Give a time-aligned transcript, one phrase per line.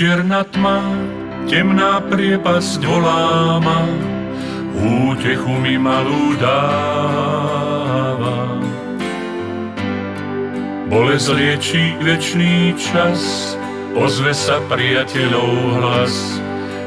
[0.00, 0.80] Čierna tma,
[1.44, 3.84] temná priepasť volá ma,
[4.80, 8.32] útechu mi malú dáva.
[10.88, 13.52] Bolesť liečí večný čas,
[13.92, 15.52] ozve sa priateľov
[15.84, 16.16] hlas,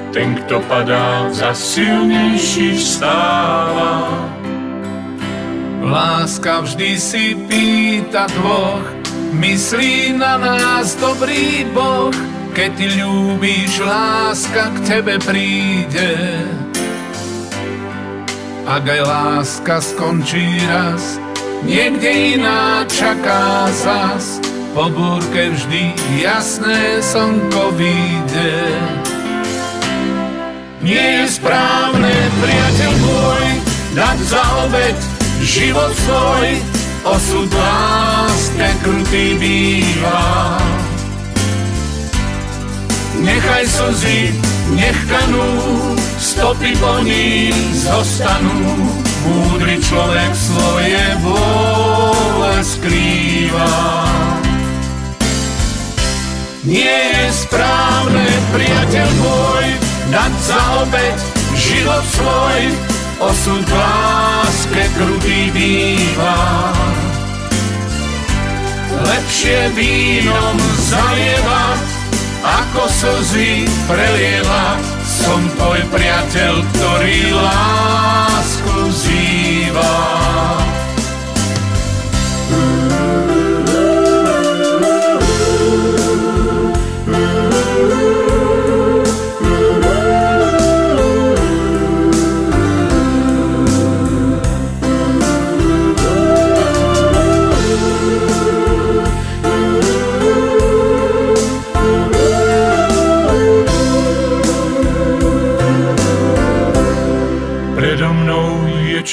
[0.09, 4.09] ten, kto padá, za silnejší vstáva.
[5.85, 8.89] Láska vždy si pýta dvoch,
[9.37, 16.13] myslí na nás dobrý Boh, keď ty ľúbíš, láska k tebe príde.
[18.69, 21.17] Ak aj láska skončí raz,
[21.65, 24.37] niekde iná čaká zas,
[24.77, 28.53] po búrke vždy jasné slnko vyjde.
[30.85, 33.45] Nie je správne, priateľ môj,
[33.97, 34.97] dať za obed
[35.41, 36.49] život svoj,
[37.17, 40.82] osud láske krutý býva.
[43.23, 44.35] Nechaj slzy,
[44.75, 45.47] nech kanú,
[46.19, 48.75] stopy po nich zostanú.
[49.23, 53.75] Múdry človek svoje vôle skrýva.
[56.67, 59.67] Nie je správne, priateľ môj,
[60.11, 61.17] dať za obeď
[61.55, 62.61] život svoj,
[63.23, 66.39] osud láske krutý býva.
[69.03, 70.55] Lepšie vínom
[70.87, 71.83] zalievať,
[72.43, 74.83] ako slzy prelievať.
[75.07, 80.62] Som tvoj priateľ, ktorý lásku zýva.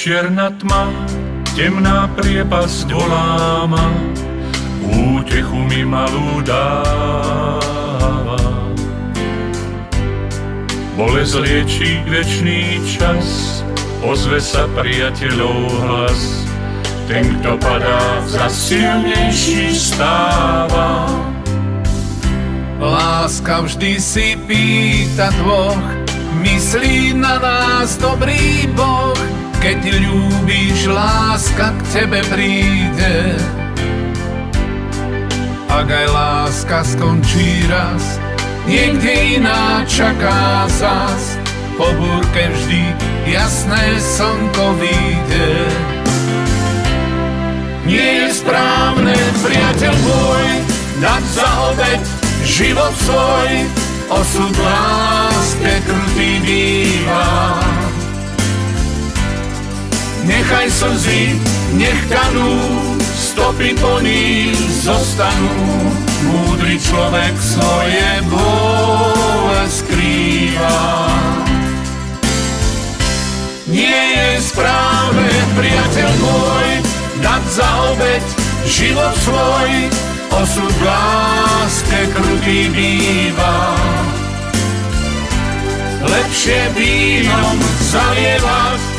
[0.01, 0.89] Čierna tma,
[1.53, 3.93] temná priepasť volá ma,
[4.89, 7.61] útechu mi malú dáva.
[10.97, 13.61] Bolesť liečí večný čas,
[14.01, 16.49] ozve sa priateľov hlas,
[17.05, 21.13] ten, kto padá, za silnejší stáva.
[22.81, 25.85] Láska vždy si pýta dvoch,
[26.41, 33.37] myslí na nás dobrý Boh, keď ľúbíš, láska k tebe príde.
[35.69, 38.19] Ak aj láska skončí raz,
[38.65, 41.37] niekde iná čaká zas.
[41.77, 42.93] Po búrke vždy
[43.29, 45.53] jasné slnko vyjde.
[47.89, 50.47] Nie je správne, priateľ môj,
[51.01, 52.03] dať za obeď
[52.45, 53.51] život svoj,
[54.13, 57.70] osud láske krutý býva.
[60.31, 61.35] Nechaj slzy,
[61.75, 62.55] nech kanú,
[63.03, 64.55] stopy po nich
[64.87, 65.59] zostanú.
[66.31, 70.79] Múdry človek svoje bole skrýva.
[73.67, 76.69] Nie je správne, priateľ môj,
[77.27, 78.25] dať za obeď
[78.71, 79.71] život svoj,
[80.47, 83.75] osud láske krutý býva.
[86.07, 87.59] Lepšie vínom
[87.91, 88.90] zalievať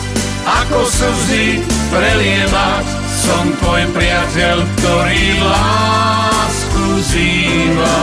[0.45, 1.61] ako slzy
[1.91, 2.85] prelievať.
[3.21, 7.99] Som tvoj priateľ, ktorý lásku zýva.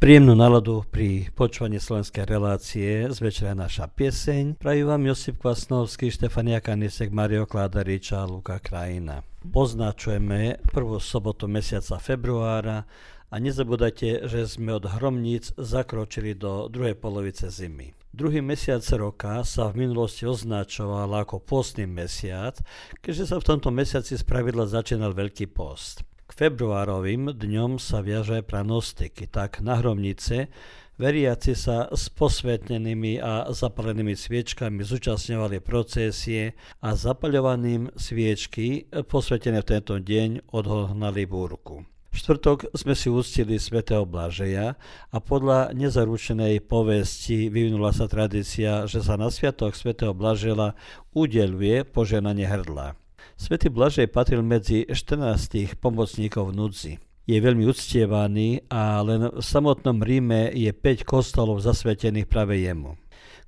[0.00, 4.56] Príjemnú náladu pri počúvaní slovenskej relácie z večera naša pieseň.
[4.56, 9.29] Prajú vám Josip Kvasnovský, Štefania Kanisek, Mario Kládariča a Luka Krajina.
[9.40, 12.84] Poznačujeme prvú sobotu mesiaca februára
[13.32, 17.96] a nezabudajte, že sme od hromníc zakročili do druhej polovice zimy.
[18.12, 22.60] Druhý mesiac roka sa v minulosti označoval ako postný mesiac,
[23.00, 26.04] keďže sa v tomto mesiaci spravidla začínal Veľký post.
[26.28, 30.52] K februárovým dňom sa viaže pranostiky, tak na hromnice
[31.00, 36.52] veriaci sa s posvetnenými a zapalenými sviečkami zúčastňovali procesie
[36.84, 41.88] a zapaľovaním sviečky posvetené v tento deň odhohnali búrku
[42.20, 44.76] štvrtok sme si úctili svätého Blažeja
[45.08, 50.76] a podľa nezaručenej povesti vyvinula sa tradícia, že sa na sviatok svätého Blažela
[51.16, 52.98] udeluje poženanie hrdla.
[53.40, 56.92] Svetý Blažej patril medzi 14 pomocníkov v núdzi.
[57.28, 62.96] Je veľmi uctievaný a len v samotnom Ríme je 5 kostolov zasvetených práve jemu.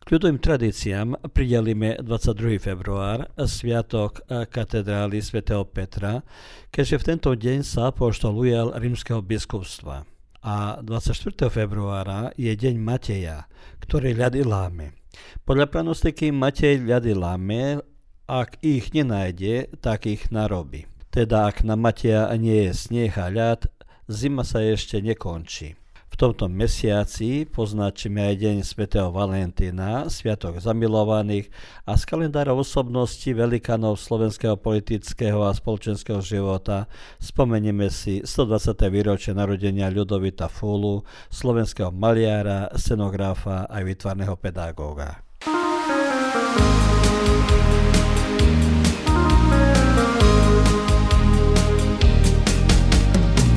[0.02, 2.58] K ľudovým tradíciám pridelíme 22.
[2.58, 6.26] február, sviatok katedrály svätého Petra,
[6.74, 8.34] keďže v tento deň sa apoštol
[8.82, 10.02] rímskeho biskupstva.
[10.42, 11.46] A 24.
[11.46, 13.46] februára je deň Mateja,
[13.78, 14.98] ktorý ľady láme.
[15.46, 17.78] Podľa pranostiky Matej ľady láme,
[18.26, 20.90] ak ich nenájde, tak ich narobí.
[21.12, 23.68] Teda ak na Mateja nie je sneh a ľad,
[24.08, 25.76] zima sa ešte nekončí.
[26.08, 31.52] V tomto mesiaci poznačíme aj deň svätého Valentína, sviatok zamilovaných
[31.84, 36.88] a z kalendára osobnosti velikanov slovenského politického a spoločenského života
[37.20, 38.72] spomenieme si 120.
[38.88, 45.20] výročie narodenia Ľudovita Fulu, slovenského maliara, scenografa a vytvarného pedagóga.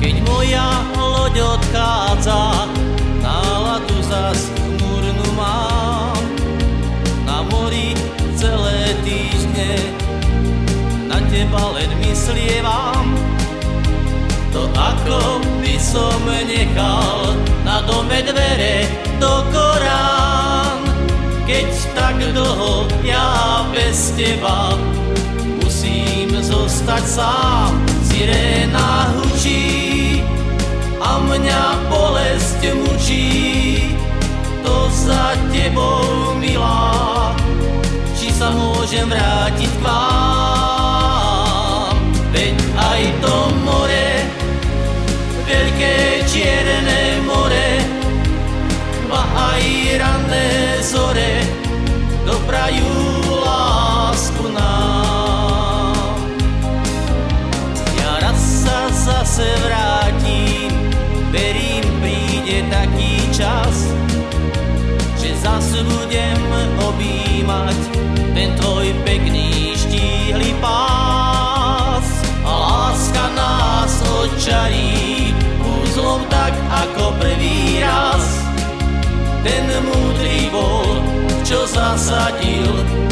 [0.06, 2.70] Keď moja loď odchádza,
[3.18, 6.14] náladu zas chmurnú mám.
[7.26, 7.90] Na mori
[8.38, 9.74] celé týždne,
[11.10, 13.18] na teba len myslievam.
[14.54, 17.34] To ako by som nechal
[17.66, 18.86] na dome dvere
[19.18, 20.86] do Korán.
[21.50, 21.66] Keď
[21.98, 24.70] tak dlho ja bez teba
[25.58, 27.74] musím zostať sám,
[28.06, 29.75] siréna hučí
[31.06, 33.94] a mňa bolesť mučí.
[34.66, 37.30] To za tebou, milá,
[38.18, 40.74] či sa môžem vrátiť k vám.
[42.34, 44.10] Veď aj to more,
[45.46, 47.70] veľké čierne more,
[49.06, 49.22] ba
[49.54, 49.62] aj
[50.02, 51.46] ranné zore,
[52.26, 52.90] doprajú
[53.30, 56.18] lásku nám.
[57.94, 59.85] Ja raz sa zase vrátim,
[65.84, 66.40] budem
[66.80, 67.78] objímať
[68.32, 72.06] ten tvoj pekný štíhly pás.
[72.46, 78.24] A láska nás odčarí úzlom tak ako prvý raz.
[79.44, 81.04] Ten múdry bol,
[81.44, 82.70] čo zasadil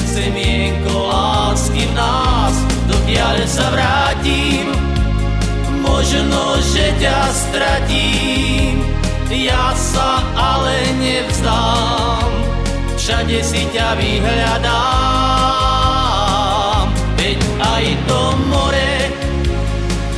[0.08, 2.54] semienko lásky v nás,
[2.90, 4.74] dokiaľ sa vrátim
[6.04, 8.84] možno, že ťa stratím,
[9.32, 12.43] ja sa ale nevzdám,
[13.04, 14.72] všade si ťa vyhľadám.
[17.20, 19.12] Veď aj to more,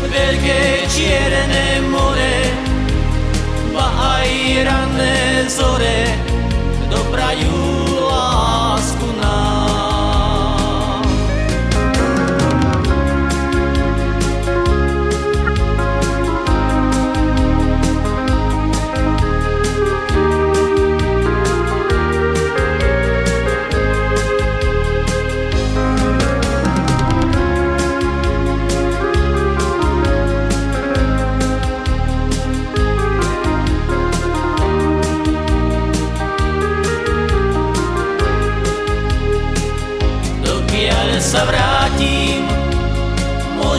[0.06, 2.38] veľké čierne more,
[3.74, 3.90] ba
[4.22, 4.30] aj
[4.70, 6.14] ranné zore,
[6.86, 7.58] doprajú
[8.86, 9.15] sa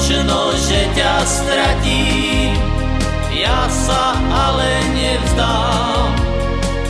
[0.08, 2.56] možno, že ťa stratím,
[3.36, 6.16] ja sa ale nevzdám,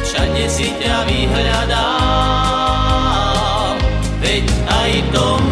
[0.05, 1.81] všade si ťa vyhľadám.
[4.21, 5.46] Veď aj more,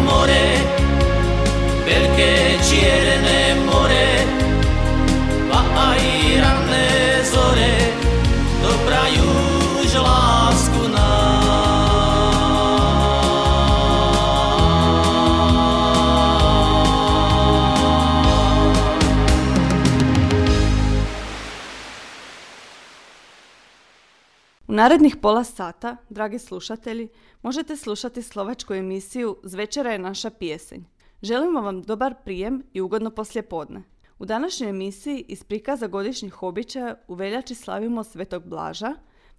[24.76, 27.08] narednih pola sata, dragi slušatelji,
[27.42, 30.82] možete slušati slovačku emisiju Zvečera je naša pjesenj.
[31.22, 33.82] Želimo vam dobar prijem i ugodno poslijepodne.
[34.18, 38.94] U današnjoj emisiji iz prikaza godišnjih običaja u veljači slavimo Svetog Blaža,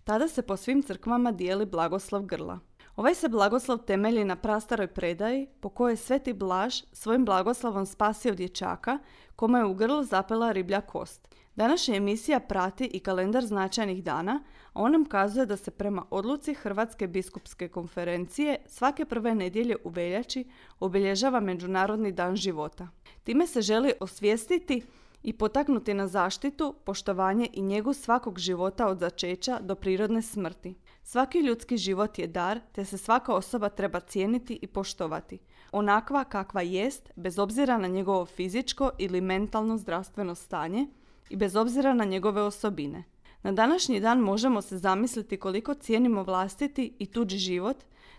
[0.08, 2.60] Tada se po svim crkvama dijeli blagoslov grla.
[2.96, 8.36] Ovaj se blagoslov temelji na prastaroj predaji po kojoj je Sveti Blaž svojim blagoslovom spasio
[8.36, 9.00] dječaka
[9.36, 11.36] kome je u grlu zapela riblja kost.
[11.58, 16.54] Današnja emisija prati i kalendar značajnih dana, a on nam kazuje da se prema odluci
[16.54, 20.46] Hrvatske biskupske konferencije svake prve nedjelje u veljači
[20.80, 22.88] obilježava Međunarodni dan života.
[23.24, 24.82] Time se želi osvijestiti
[25.24, 30.76] i potaknuti na zaštitu, poštovanje i njegu svakog života od začeća do prirodne smrti.
[31.04, 35.40] Svaki ljudski život je dar, te se svaka osoba treba cijeniti i poštovati.
[35.72, 40.88] Onakva kakva jest, bez obzira na njegovo fizičko ili mentalno zdravstveno stanje
[41.30, 43.04] i bez obzira na njegove osobine.
[43.44, 47.78] Na današnji dan možemo se zamisliti koliko cijenimo vlastiti i tuđi život,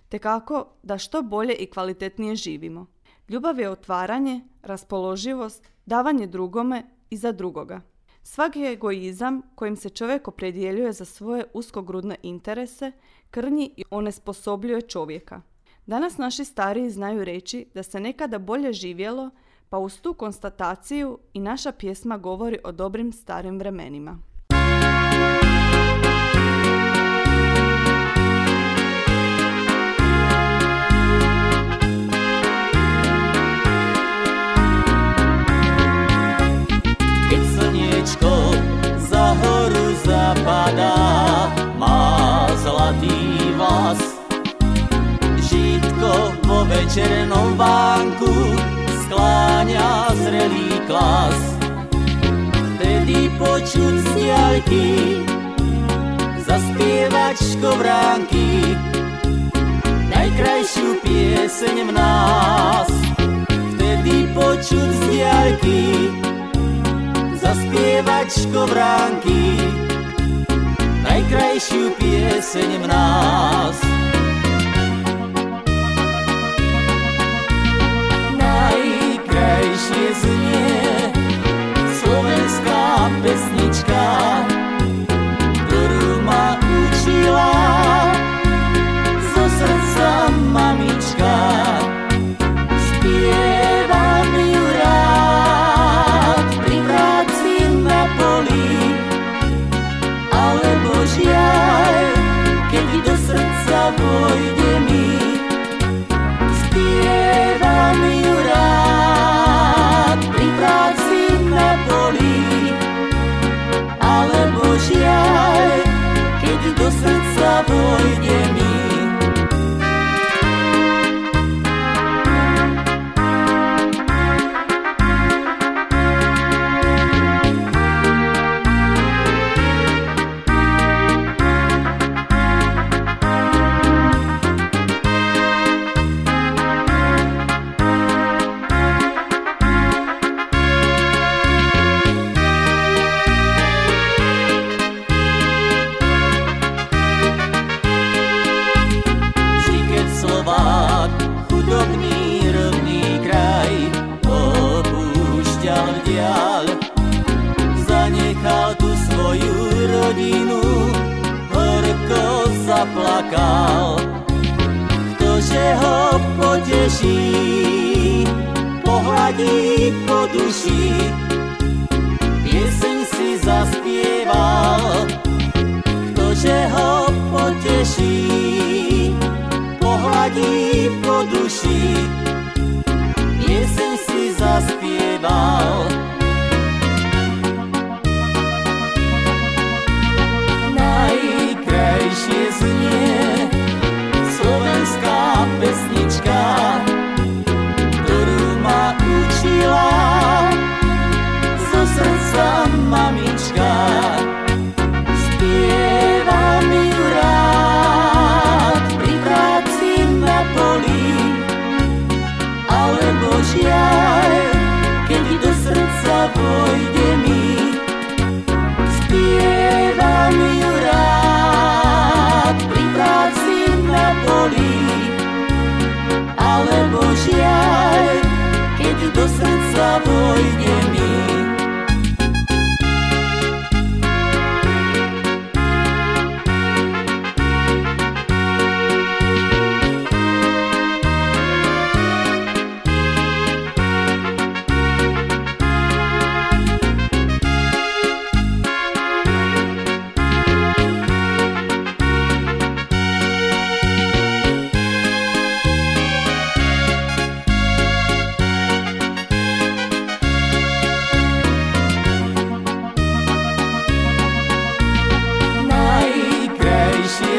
[0.09, 2.87] te kako da što bolje i kvalitetnije živimo.
[3.29, 7.81] Ljubav je otvaranje, raspoloživost, davanje drugome i za drugoga.
[8.23, 12.93] Svaki egoizam kojim se čovjek opredjeljuje za svoje uskogrudne interese
[13.31, 15.43] krnji i onesposobljuje čovjeka.
[15.87, 19.31] Danas naši stariji znaju reći da se nekada bolje živjelo,
[19.69, 24.19] pa uz tu konstataciju i naša pjesma govori o dobrim starim vremenima.
[39.11, 40.95] Za horu zapada,
[41.79, 42.19] ma.
[45.51, 48.78] Žitko po večernom banku
[49.09, 51.41] skláňa zrelý klas.
[52.77, 54.89] Vtedy počuť z diaľky
[56.45, 58.77] zaspievať škovránky
[60.13, 62.89] najkrajšiu pieseň v nás.
[63.49, 65.83] Vtedy počuť z diaľky
[67.41, 69.57] zaspievať škovránky
[71.01, 73.88] najkrajšiu pieseň v nás.
[79.89, 80.69] Krajšie znie
[81.97, 83.58] slovenská pesnička,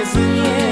[0.09, 0.68] sozinha.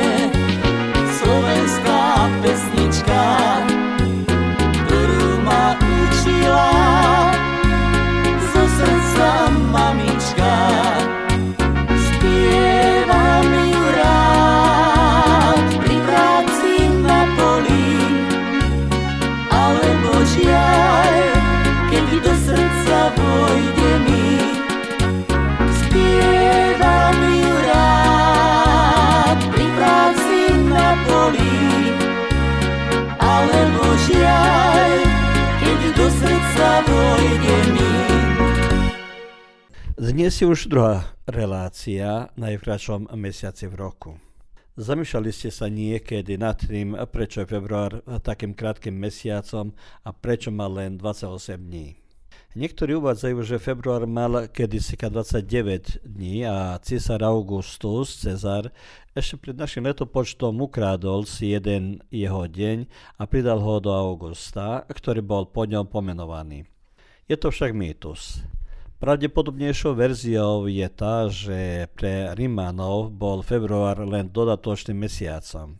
[40.38, 44.22] Dnes je už druhá relácia na najkračom mesiaci v roku.
[44.77, 49.74] Zamýšľali ste sa niekedy nad tým, prečo je február takým krátkým mesiacom
[50.06, 51.98] a prečo má len 28 dní.
[52.53, 58.70] Niektorí uvádzajú, že február mal kedysi 29 dní a císar Augustus, Cezar,
[59.17, 62.86] ešte pred našim letopočtom ukrádol si jeden jeho deň
[63.17, 66.70] a pridal ho do Augusta, ktorý bol po ňom pomenovaný.
[67.25, 68.46] Je to však mýtus.
[68.97, 75.77] Pravdepodobnejšou verziou je tá, že pre Rímanov bol február len dodatočným mesiacom.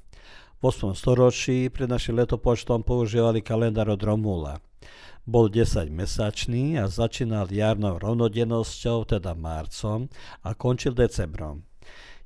[0.62, 0.94] V 8.
[0.94, 4.62] storočí pred našim letopočtom používali kalendár od Romula.
[5.26, 10.06] Bol 10-mesačný a začínal jarnou rovnodennosťou, teda marcom,
[10.46, 11.66] a končil decembrom.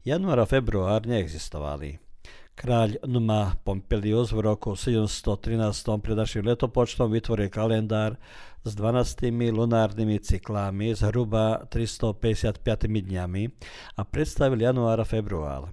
[0.03, 2.10] Január a február neexistovali.
[2.51, 5.55] Kráľ Numa Pompilius v roku 713
[6.03, 8.19] pred našim letopočtom vytvoril kalendár
[8.61, 13.43] s 12 lunárnymi cyklami zhruba 355 dňami
[13.97, 15.71] a predstavil január a február.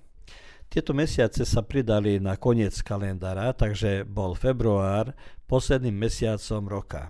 [0.69, 5.17] Tieto mesiace sa pridali na koniec kalendára, takže bol február
[5.49, 7.03] posledným mesiacom roka.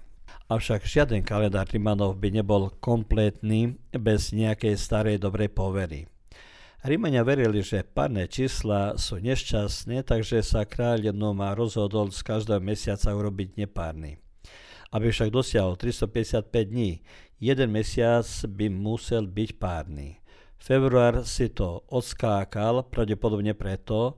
[0.49, 6.09] Avšak žiaden kalendár Rimanov by nebol kompletný bez nejakej starej dobrej povery.
[6.79, 13.11] Rímania verili, že párne čísla sú nešťastné, takže sa kráľ Numa rozhodol z každého mesiaca
[13.11, 14.23] urobiť nepárny.
[14.95, 17.03] Aby však dosiahol 355 dní,
[17.43, 20.23] jeden mesiac by musel byť párny.
[20.55, 24.15] Február si to odskákal, pravdepodobne preto,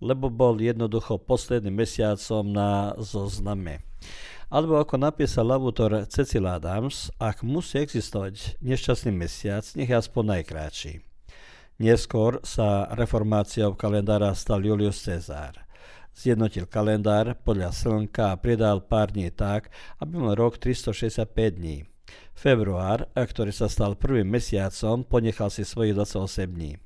[0.00, 3.84] lebo bol jednoducho posledným mesiacom na zozname.
[4.48, 11.07] Alebo ako napísal autor Cecil Adams, ak musí existovať nešťastný mesiac, nech je aspoň najkratší.
[11.78, 15.62] Neskôr sa reformáciou kalendára stal Julius Cezar.
[16.10, 19.70] Zjednotil kalendár podľa slnka a pridal pár dní tak,
[20.02, 21.86] aby mal rok 365 dní.
[22.34, 26.82] Február, ktorý sa stal prvým mesiacom, ponechal si svojich 28 dní.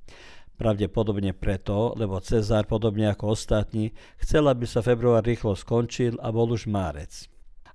[0.60, 6.52] Pravdepodobne preto, lebo Cezar, podobne ako ostatní, chcel, aby sa február rýchlo skončil a bol
[6.52, 7.31] už márec.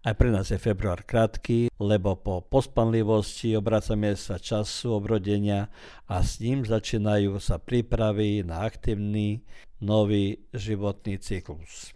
[0.07, 5.67] Aj pre nás je február krátky, lebo po pospanlivosti obracame sa času obrodenia
[6.07, 9.43] a s ním začínajú sa prípravy na aktívny
[9.83, 11.91] nový životný cyklus.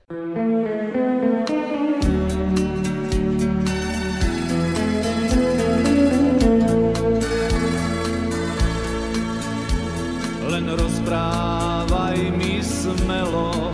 [10.52, 13.72] Len rozprávaj mi smelo,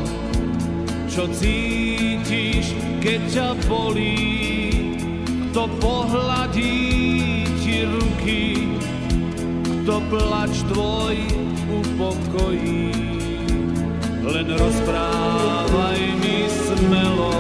[1.10, 4.27] čo cítiš, keď ťa bolí,
[5.68, 8.72] kto pohľadí ti ruky,
[9.84, 11.16] kto plač tvoj
[11.68, 12.96] upokojí.
[14.24, 17.36] Len rozprávaj mi smelo,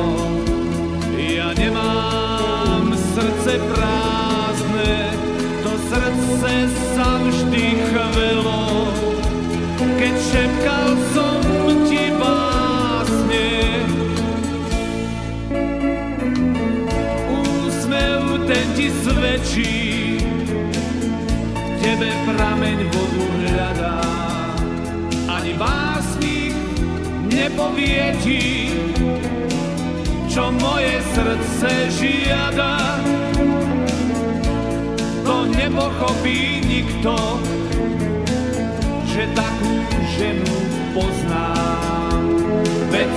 [1.15, 5.15] ja nemám srdce prázdne,
[5.63, 6.53] to srdce
[6.99, 8.91] sa vždy chvelo,
[9.95, 11.26] keď šepkal som
[19.07, 20.19] svedčí,
[21.79, 23.99] tebe prameň vodu hľadá.
[25.31, 26.55] Ani básnik
[27.31, 28.75] nepovie ti,
[30.27, 32.99] čo moje srdce žiada.
[35.23, 37.15] To nepochopí nikto,
[39.07, 39.73] že takú
[40.19, 40.55] ženu
[40.91, 42.23] poznám.
[42.91, 43.09] Veď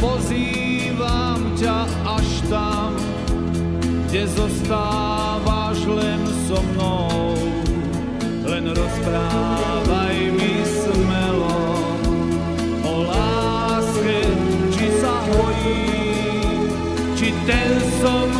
[0.00, 2.96] pozývam ťa až tam,
[4.08, 7.36] kde zostávaš len so mnou.
[8.48, 11.60] Len rozprávaj mi smelo
[12.82, 14.24] o láske,
[14.72, 15.84] či sa hojí,
[17.14, 18.39] či ten som,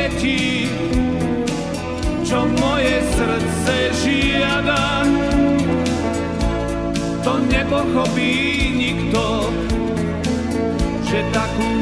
[0.00, 0.64] nepovie ti,
[2.24, 5.04] čo moje srdce žiada.
[7.20, 8.32] to nepochopí
[8.80, 9.52] nikto,
[11.04, 11.79] že takú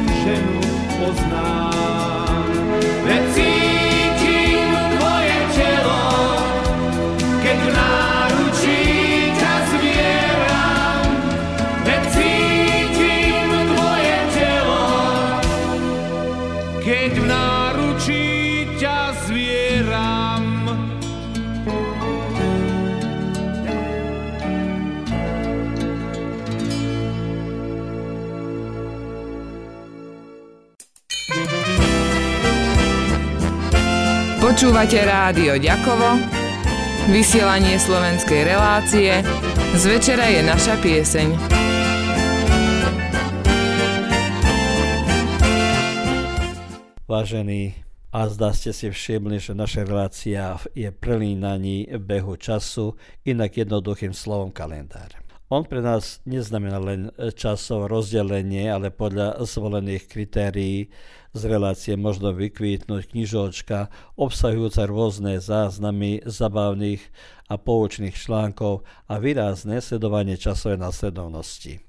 [34.59, 36.19] Počúvate rádio Ďakovo,
[37.15, 39.23] vysielanie slovenskej relácie,
[39.71, 41.27] z večera je naša pieseň.
[47.07, 47.79] Vážení,
[48.11, 54.51] a zdá ste si všimli, že naša relácia je prelínaní behu času, inak jednoduchým slovom
[54.51, 55.23] kalendár.
[55.47, 60.91] On pre nás neznamená len časové rozdelenie, ale podľa zvolených kritérií
[61.33, 67.03] z relácie možno vykvítnuť knižočka obsahujúca rôzne záznamy zabavných
[67.49, 71.81] a poučných článkov a výrazné sledovanie časovej následovnosti.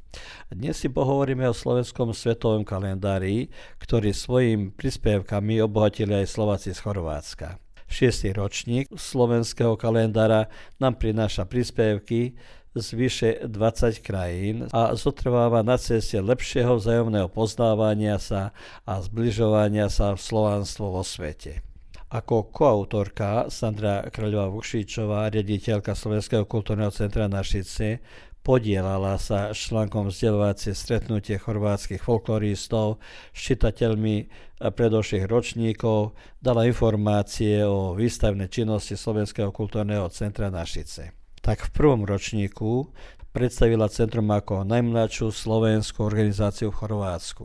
[0.50, 3.48] Dnes si pohovoríme o slovenskom svetovom kalendári,
[3.79, 7.62] ktorý svojim príspevkami obohatili aj Slováci z Chorvátska.
[7.90, 10.46] Šiestý ročník slovenského kalendára
[10.79, 12.38] nám prináša príspevky
[12.74, 18.54] z vyše 20 krajín a zotrváva na ceste lepšieho vzájomného poznávania sa
[18.87, 21.66] a zbližovania sa v slovanstvo vo svete.
[22.11, 28.02] Ako koautorka Sandra Kráľová Vukšičová, riaditeľka Slovenského kultúrneho centra Našice,
[28.42, 32.98] podielala sa článkom vzdelovacie stretnutie chorvátskych folkloristov
[33.30, 34.26] s čitateľmi
[34.59, 42.92] predošlých ročníkov, dala informácie o výstavnej činnosti Slovenského kultúrneho centra Našice tak v prvom ročníku
[43.31, 47.44] predstavila centrum ako najmladšiu slovenskú organizáciu v Chorvátsku.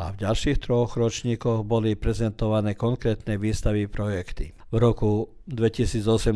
[0.00, 4.56] A v ďalších troch ročníkoch boli prezentované konkrétne výstavy projekty.
[4.72, 6.32] V roku 2018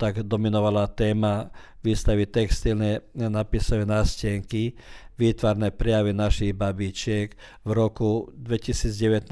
[0.00, 1.52] tak dominovala téma
[1.84, 4.72] výstavy textilné napísavé nástenky,
[5.20, 7.36] výtvarné prejavy našich babičiek.
[7.64, 9.28] V roku 2019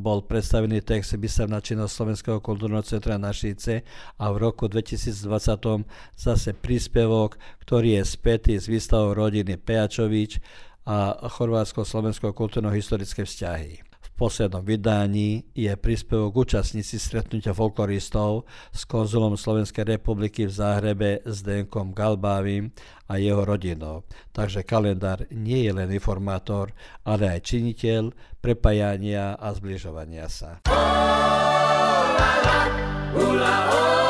[0.00, 3.84] bol predstavený text Výstavná činnosť Slovenského kultúrneho centra Našice
[4.16, 5.84] a v roku 2020
[6.16, 10.40] zase príspevok, ktorý je spätý s výstavou rodiny Pejačovič
[10.84, 13.83] a Chorvátsko-Slovensko kultúrno-historické vzťahy
[14.14, 21.90] poslednom vydaní je príspevok účastníci stretnutia folkloristov s konzulom Slovenskej republiky v Záhrebe s Denkom
[21.90, 22.70] Galbávim
[23.10, 24.06] a jeho rodinou.
[24.30, 26.70] Takže kalendár nie je len informátor,
[27.02, 30.62] ale aj činiteľ prepájania a zbližovania sa.
[30.70, 30.74] Oh,
[32.14, 32.58] la, la,
[33.12, 34.03] hula, oh.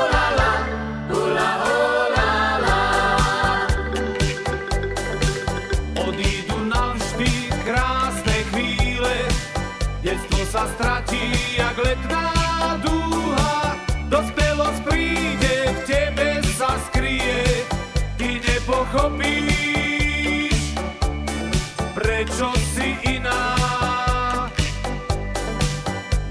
[22.25, 23.53] Prečo si iná.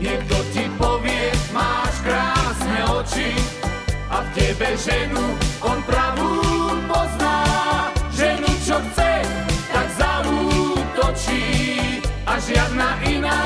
[0.01, 3.29] Niekto ti povie, máš krásne oči
[4.09, 6.41] a v tebe ženu on pravú
[6.89, 7.45] pozná.
[8.09, 9.21] Ženu, čo chce,
[9.69, 11.45] tak zaútočí
[12.25, 13.41] a žiadna iná.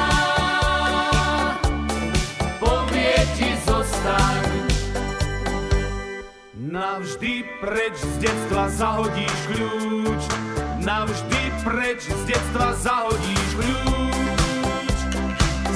[6.78, 10.47] Navždy preč z detstva zahodíš kľúč
[10.88, 15.00] Navždy preč z detstva zahodíš kľúč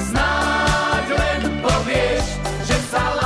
[0.08, 3.20] Snáď len povieš, že sa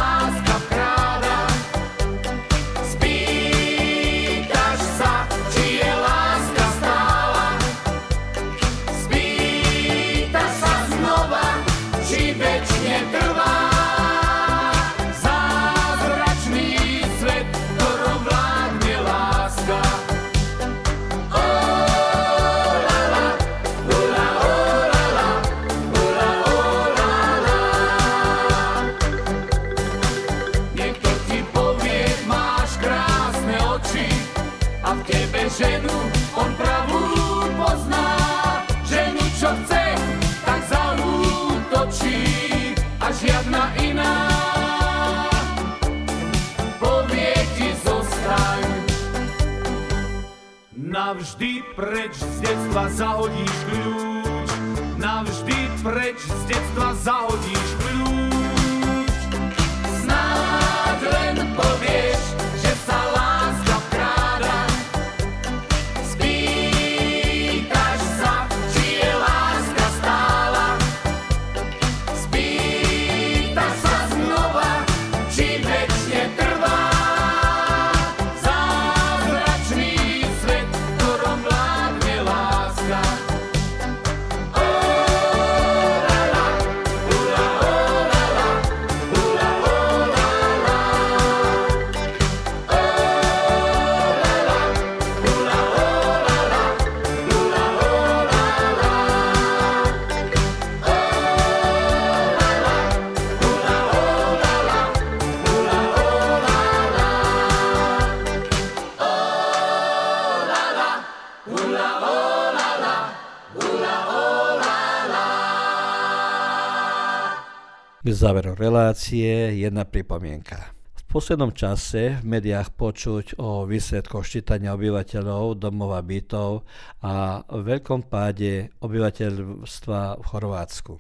[118.26, 120.74] záveru relácie jedna pripomienka.
[120.98, 126.66] V poslednom čase v médiách počuť o výsledkoch ščítania obyvateľov domov a bytov
[127.06, 130.98] a veľkom páde obyvateľstva v Chorvátsku.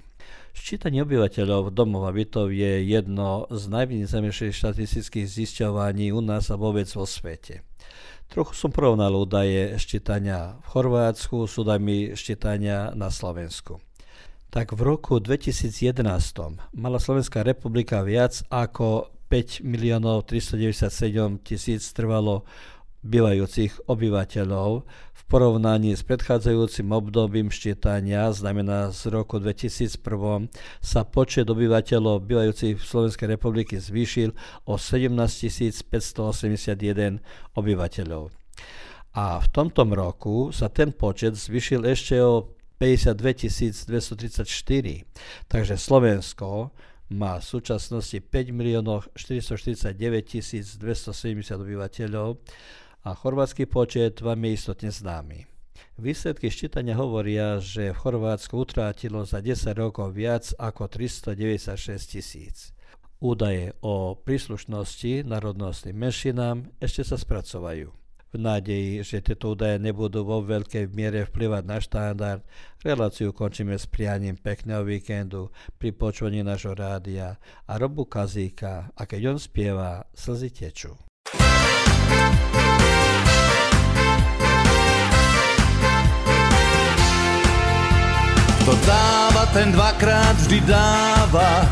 [0.54, 6.86] Ščítanie obyvateľov domov a bytov je jedno z najvýznamnejších štatistických zisťovaní u nás a vôbec
[6.94, 7.66] vo svete.
[8.30, 13.82] Trochu som porovnal údaje ščítania v Chorvátsku s údajmi ščítania na Slovensku
[14.56, 16.00] tak v roku 2011
[16.72, 22.48] mala Slovenská republika viac ako 5 miliónov 397 tisíc trvalo
[23.04, 30.48] bývajúcich obyvateľov v porovnaní s predchádzajúcim obdobím ščítania, znamená z roku 2001,
[30.80, 34.32] sa počet obyvateľov bývajúcich v Slovenskej republiky zvýšil
[34.64, 35.12] o 17
[35.84, 37.20] 581
[37.52, 38.32] obyvateľov.
[39.20, 45.04] A v tomto roku sa ten počet zvyšil ešte o 52 234.
[45.48, 46.70] Takže Slovensko
[47.10, 49.96] má v súčasnosti 5 miliónov 449
[50.76, 52.28] 270 obyvateľov
[53.06, 55.46] a chorvátsky počet vám je istotne známy.
[55.96, 62.76] Výsledky ščítania hovoria, že v Chorvátsku utrátilo za 10 rokov viac ako 396 tisíc.
[63.16, 68.05] Údaje o príslušnosti národnostným menšinám ešte sa spracovajú
[68.36, 72.42] v nádeji, že tieto údaje nebudú vo veľkej miere vplyvať na štandard.
[72.84, 75.48] Reláciu končíme s prianím pekného víkendu
[75.80, 80.92] pri počúvaní nášho rádia a Robu Kazíka a keď on spieva, slzy tečú.
[88.66, 91.62] To dáva, ten dvakrát vždy dáva,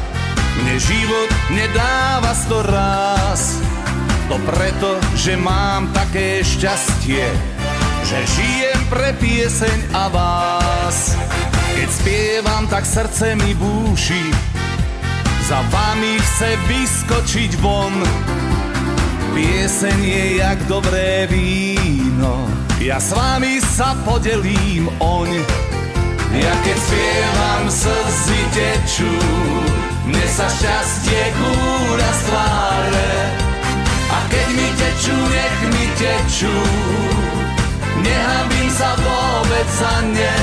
[0.62, 3.58] mne život nedáva sto raz.
[4.24, 7.28] To preto, že mám také šťastie,
[8.08, 11.12] že žijem pre pieseň a vás.
[11.76, 14.24] Keď spievam, tak srdce mi búši,
[15.44, 17.92] za vami chce vyskočiť von.
[19.36, 22.48] Pieseň je jak dobré víno,
[22.80, 25.36] ja s vami sa podelím oň.
[26.32, 29.14] Ja keď spievam, slzy tečú,
[30.08, 33.43] mne sa šťastie kúra z tváre.
[34.30, 36.56] Keď mi tečú, nech mi tečú
[38.04, 40.38] Nehambím sa vôbec za ne.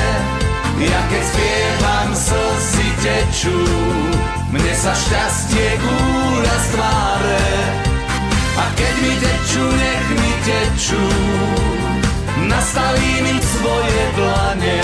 [0.81, 3.59] Ja keď spievam, slzy tečú
[4.51, 7.47] Mne sa šťastie gúľa z tváre.
[8.57, 11.05] A keď mi tečú, nech mi tečú
[12.51, 14.80] Nastavím im svoje dlane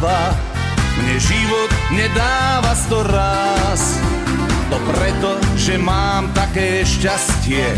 [0.00, 0.32] dáva,
[0.96, 4.00] mne život nedáva sto raz.
[4.72, 7.68] To preto, že mám také šťastie,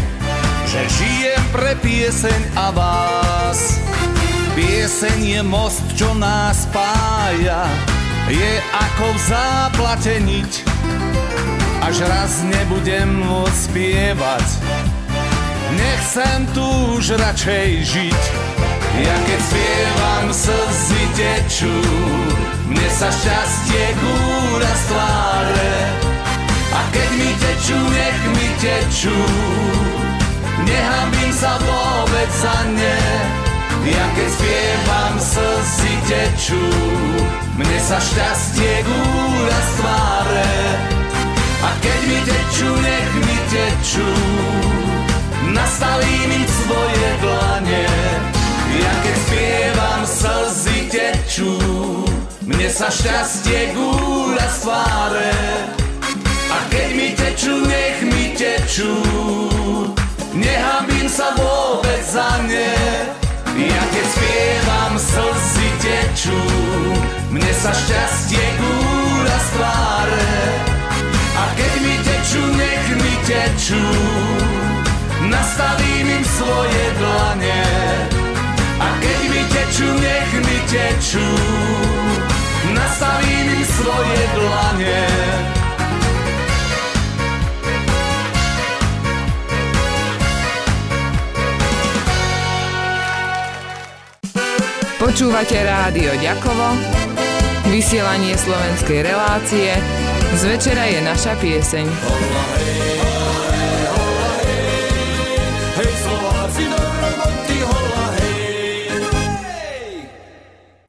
[0.71, 3.83] že žijem pre pieseň a vás.
[4.55, 7.67] Pieseň je most, čo nás spája,
[8.31, 10.53] je ako v záplate niť.
[11.83, 14.47] Až raz nebudem môcť spievať,
[15.75, 16.63] nechcem tu
[16.95, 18.42] už radšej žiť.
[18.93, 21.77] Ja keď spievam, slzy tečú,
[22.69, 25.77] mne sa šťastie kúra z tváre.
[26.77, 29.19] A keď mi tečú, nech mi tečú,
[30.69, 33.01] nehambím sa vôbec za ne.
[33.89, 36.65] Ja keď spievam, slzy tečú,
[37.57, 40.53] mne sa šťastie kúra z tváre.
[41.65, 44.11] A keď mi tečú, nech mi tečú,
[45.49, 48.42] nastavím im svoje dlane.
[48.83, 51.55] Ja keď spievam, slzy tečú,
[52.43, 55.35] mne sa šťastie gúľa z tváre.
[56.51, 58.91] A keď mi tečú, nech mi tečú,
[60.35, 62.75] nehambím sa vôbec za ne.
[63.55, 66.41] Ja keď spievam, slzy tečú,
[67.31, 70.33] mne sa šťastie gúľa z tváre.
[71.39, 73.85] A keď mi tečú, nech mi tečú,
[75.31, 77.82] nastavím im svoje dlane
[79.83, 81.29] tečú, nech mi tečú.
[82.75, 85.03] Nastavím im svoje dlane.
[95.03, 96.79] Počúvate rádio Ďakovo,
[97.69, 99.75] vysielanie slovenskej relácie,
[100.39, 101.87] z večera je naša pieseň.
[101.91, 102.23] Oh,
[102.57, 102.92] hey.